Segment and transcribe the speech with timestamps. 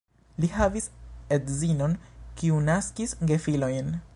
[0.43, 0.87] Li havis
[1.37, 1.93] edzinon,
[2.41, 3.95] kiu naskis gefilojn.